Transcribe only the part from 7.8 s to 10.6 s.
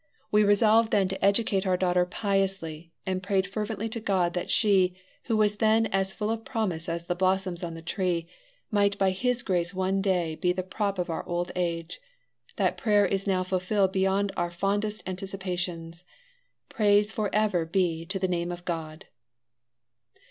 tree, might by his grace one day be